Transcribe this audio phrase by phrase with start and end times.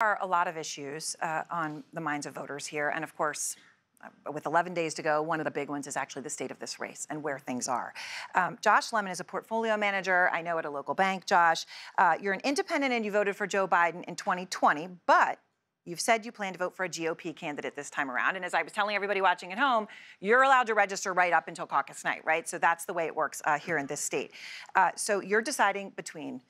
[0.00, 2.90] are a lot of issues uh, on the minds of voters here.
[2.90, 3.56] And of course,
[4.00, 6.52] uh, with 11 days to go, one of the big ones is actually the state
[6.52, 7.92] of this race and where things are.
[8.36, 11.26] Um, Josh Lemon is a portfolio manager, I know at a local bank.
[11.26, 11.66] Josh,
[11.98, 15.38] uh, you're an independent and you voted for Joe Biden in 2020, but
[15.84, 18.36] You've said you plan to vote for a GOP candidate this time around.
[18.36, 19.88] And as I was telling everybody watching at home,
[20.20, 22.46] you're allowed to register right up until caucus night, right?
[22.46, 24.32] So that's the way it works uh, here in this state.
[24.74, 26.42] Uh, so you're deciding between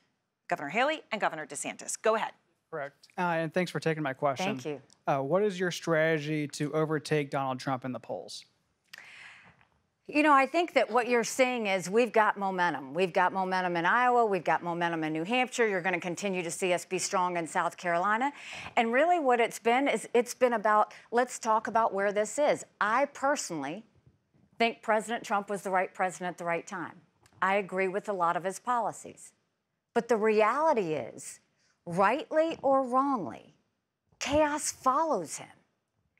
[0.49, 1.95] Governor Haley and Governor DeSantis.
[2.01, 2.31] Go ahead.
[2.71, 3.07] Correct.
[3.17, 4.57] Uh, and thanks for taking my question.
[4.57, 4.81] Thank you.
[5.07, 8.45] Uh, what is your strategy to overtake Donald Trump in the polls?
[10.11, 12.95] You know, I think that what you're seeing is we've got momentum.
[12.95, 14.25] We've got momentum in Iowa.
[14.25, 15.67] We've got momentum in New Hampshire.
[15.67, 18.31] You're going to continue to see us be strong in South Carolina.
[18.75, 22.65] And really, what it's been is it's been about let's talk about where this is.
[22.81, 23.83] I personally
[24.57, 27.01] think President Trump was the right president at the right time.
[27.39, 29.31] I agree with a lot of his policies.
[29.93, 31.39] But the reality is,
[31.89, 33.55] rightly or wrongly,
[34.19, 35.47] chaos follows him.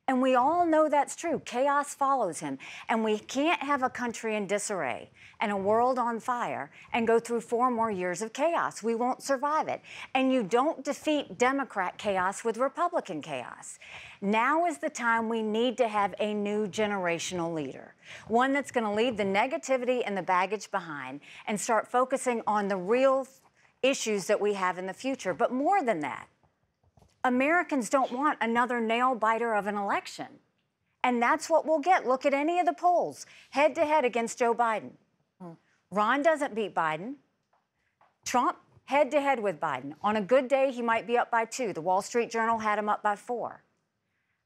[0.07, 1.39] And we all know that's true.
[1.45, 2.57] Chaos follows him.
[2.89, 7.19] And we can't have a country in disarray and a world on fire and go
[7.19, 8.81] through four more years of chaos.
[8.81, 9.83] We won't survive it.
[10.15, 13.77] And you don't defeat Democrat chaos with Republican chaos.
[14.19, 17.93] Now is the time we need to have a new generational leader,
[18.27, 22.67] one that's going to leave the negativity and the baggage behind and start focusing on
[22.67, 23.27] the real
[23.81, 25.33] issues that we have in the future.
[25.33, 26.27] But more than that,
[27.23, 30.27] Americans don't want another nail biter of an election.
[31.03, 32.07] And that's what we'll get.
[32.07, 34.91] Look at any of the polls, head to head against Joe Biden.
[35.91, 37.15] Ron doesn't beat Biden.
[38.25, 39.93] Trump, head to head with Biden.
[40.03, 41.73] On a good day, he might be up by two.
[41.73, 43.63] The Wall Street Journal had him up by four.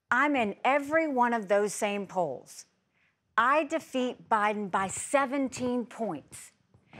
[0.10, 2.66] I'm in every one of those same polls.
[3.36, 6.52] I defeat Biden by 17 points.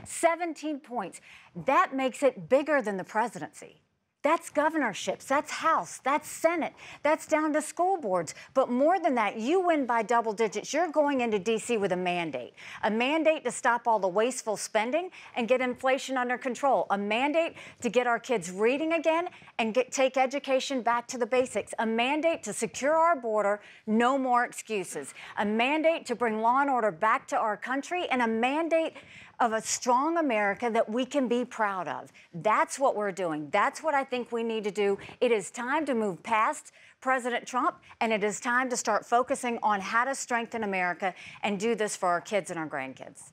[0.04, 1.20] 17 points.
[1.66, 3.82] That makes it bigger than the presidency.
[4.24, 8.34] That's governorships, that's House, that's Senate, that's down to school boards.
[8.54, 10.72] But more than that, you win by double digits.
[10.72, 11.76] You're going into D.C.
[11.76, 16.38] with a mandate a mandate to stop all the wasteful spending and get inflation under
[16.38, 19.28] control, a mandate to get our kids reading again
[19.58, 24.16] and get, take education back to the basics, a mandate to secure our border, no
[24.16, 28.26] more excuses, a mandate to bring law and order back to our country, and a
[28.26, 28.94] mandate
[29.40, 32.12] of a strong America that we can be proud of.
[32.32, 33.48] That's what we're doing.
[33.50, 34.98] That's what I think we need to do.
[35.20, 39.58] It is time to move past President Trump, and it is time to start focusing
[39.62, 43.30] on how to strengthen America and do this for our kids and our grandkids.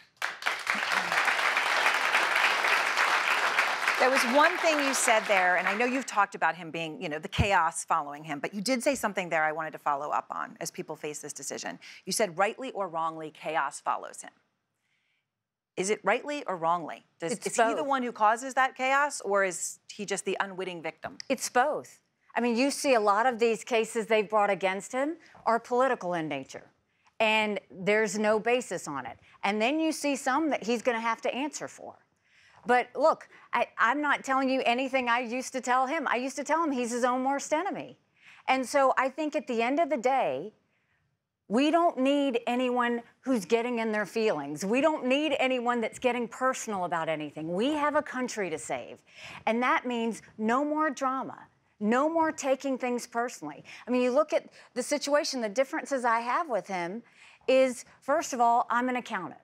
[4.02, 7.00] There was one thing you said there, and I know you've talked about him being,
[7.00, 9.78] you know, the chaos following him, but you did say something there I wanted to
[9.78, 11.78] follow up on as people face this decision.
[12.08, 14.32] You said, rightly or wrongly, chaos follows him.
[15.78, 17.06] Is it rightly or wrongly?
[17.20, 17.70] Does, is both.
[17.70, 21.18] he the one who causes that chaos, or is he just the unwitting victim?
[21.30, 22.00] It's both.
[22.36, 26.14] I mean, you see a lot of these cases they've brought against him are political
[26.14, 26.64] in nature,
[27.20, 29.18] and there's no basis on it.
[29.44, 31.96] And then you see some that he's going to have to answer for.
[32.66, 36.08] But look, I, I'm not telling you anything I used to tell him.
[36.08, 37.98] I used to tell him he's his own worst enemy.
[38.48, 40.54] And so I think at the end of the day,
[41.52, 44.64] we don't need anyone who's getting in their feelings.
[44.64, 47.54] We don't need anyone that's getting personal about anything.
[47.54, 49.00] We have a country to save.
[49.46, 51.38] And that means no more drama.
[51.82, 53.66] No more taking things personally.
[53.86, 57.04] I mean, you look at the situation, the differences I have with him
[57.50, 59.42] is first of all, I'm an accountant.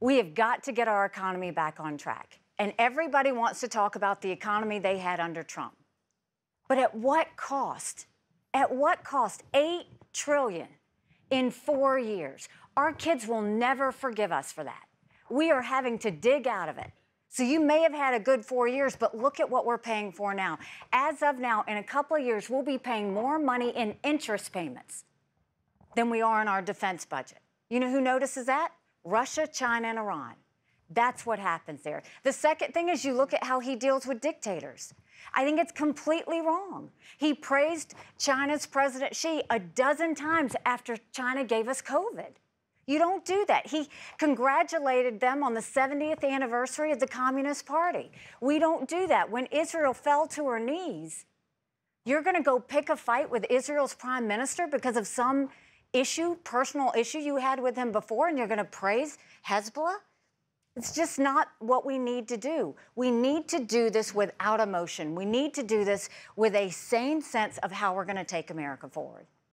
[0.00, 2.40] We have got to get our economy back on track.
[2.58, 5.74] And everybody wants to talk about the economy they had under Trump.
[6.68, 8.06] But at what cost?
[8.52, 9.44] At what cost?
[9.54, 10.66] 8 trillion
[11.30, 12.48] in four years.
[12.76, 14.84] Our kids will never forgive us for that.
[15.30, 16.90] We are having to dig out of it.
[17.28, 20.12] So you may have had a good four years, but look at what we're paying
[20.12, 20.58] for now.
[20.92, 24.52] As of now, in a couple of years, we'll be paying more money in interest
[24.52, 25.04] payments
[25.94, 27.38] than we are in our defense budget.
[27.68, 28.70] You know who notices that?
[29.04, 30.34] Russia, China, and Iran.
[30.90, 32.02] That's what happens there.
[32.22, 34.94] The second thing is you look at how he deals with dictators.
[35.34, 36.90] I think it's completely wrong.
[37.16, 42.32] He praised China's President Xi a dozen times after China gave us COVID.
[42.86, 43.66] You don't do that.
[43.66, 48.10] He congratulated them on the 70th anniversary of the Communist Party.
[48.40, 49.30] We don't do that.
[49.30, 51.26] When Israel fell to her knees,
[52.06, 55.50] you're going to go pick a fight with Israel's prime minister because of some
[55.92, 59.96] issue, personal issue you had with him before, and you're going to praise Hezbollah?
[60.78, 62.76] It's just not what we need to do.
[62.94, 65.16] We need to do this without emotion.
[65.16, 68.52] We need to do this with a sane sense of how we're going to take
[68.52, 69.26] America forward.